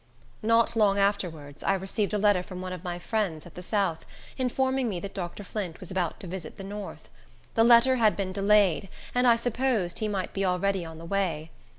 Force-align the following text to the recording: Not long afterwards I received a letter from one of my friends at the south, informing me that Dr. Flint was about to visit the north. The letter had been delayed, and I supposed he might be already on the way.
Not 0.41 0.75
long 0.75 0.97
afterwards 0.97 1.61
I 1.61 1.75
received 1.75 2.11
a 2.11 2.17
letter 2.17 2.41
from 2.41 2.59
one 2.59 2.73
of 2.73 2.83
my 2.83 2.97
friends 2.97 3.45
at 3.45 3.53
the 3.53 3.61
south, 3.61 4.03
informing 4.35 4.89
me 4.89 4.99
that 4.99 5.13
Dr. 5.13 5.43
Flint 5.43 5.79
was 5.79 5.91
about 5.91 6.19
to 6.21 6.25
visit 6.25 6.57
the 6.57 6.63
north. 6.63 7.07
The 7.53 7.63
letter 7.63 7.97
had 7.97 8.17
been 8.17 8.33
delayed, 8.33 8.89
and 9.13 9.27
I 9.27 9.35
supposed 9.35 9.99
he 9.99 10.07
might 10.07 10.33
be 10.33 10.43
already 10.43 10.83
on 10.83 10.97
the 10.97 11.05
way. 11.05 11.51